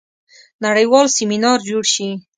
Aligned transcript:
نړیوال 0.65 1.07
سیمینار 1.17 1.59
جوړ 1.69 1.83
شي. 1.93 2.09